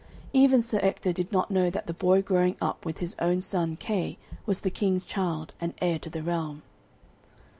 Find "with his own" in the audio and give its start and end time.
2.87-3.39